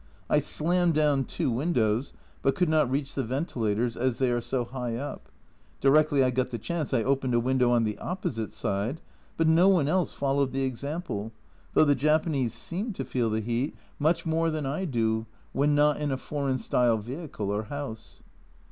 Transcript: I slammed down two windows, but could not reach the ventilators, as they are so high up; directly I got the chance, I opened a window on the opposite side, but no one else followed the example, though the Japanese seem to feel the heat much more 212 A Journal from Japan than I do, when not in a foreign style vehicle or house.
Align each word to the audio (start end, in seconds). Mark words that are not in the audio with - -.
I 0.31 0.39
slammed 0.39 0.95
down 0.95 1.25
two 1.25 1.51
windows, 1.51 2.11
but 2.41 2.55
could 2.55 2.69
not 2.69 2.89
reach 2.89 3.13
the 3.13 3.23
ventilators, 3.23 3.95
as 3.95 4.17
they 4.17 4.31
are 4.31 4.41
so 4.41 4.65
high 4.65 4.95
up; 4.95 5.29
directly 5.79 6.23
I 6.23 6.31
got 6.31 6.49
the 6.49 6.57
chance, 6.57 6.91
I 6.91 7.03
opened 7.03 7.35
a 7.35 7.39
window 7.39 7.69
on 7.69 7.83
the 7.83 7.99
opposite 7.99 8.51
side, 8.51 8.99
but 9.37 9.47
no 9.47 9.69
one 9.69 9.87
else 9.87 10.11
followed 10.11 10.53
the 10.53 10.63
example, 10.63 11.31
though 11.75 11.85
the 11.85 11.93
Japanese 11.93 12.55
seem 12.55 12.93
to 12.93 13.05
feel 13.05 13.29
the 13.29 13.41
heat 13.41 13.75
much 13.99 14.25
more 14.25 14.47
212 14.47 14.55
A 14.55 14.57
Journal 14.57 14.85
from 14.89 14.89
Japan 14.89 14.89
than 14.89 14.89
I 14.89 14.91
do, 14.91 15.25
when 15.53 15.75
not 15.75 16.01
in 16.01 16.11
a 16.11 16.17
foreign 16.17 16.57
style 16.57 16.97
vehicle 16.97 17.51
or 17.51 17.63
house. 17.65 18.23